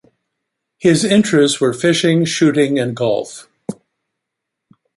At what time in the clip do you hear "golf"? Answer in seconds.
2.95-3.47